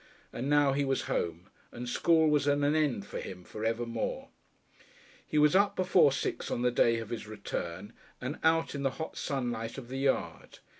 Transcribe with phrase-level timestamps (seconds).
[0.33, 4.29] And now he was home, and school was at an end for him for evermore.
[5.27, 8.89] He was up before six on the day of his return, and out in the
[8.97, 10.57] hot sunlight of the yard.